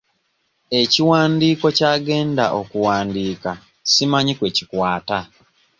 Ekiwandiiko 0.81 1.67
ky'agenda 1.77 2.45
okuwandiika 2.59 3.51
simanyi 3.91 4.33
kwe 4.39 4.49
kikwata. 4.55 5.19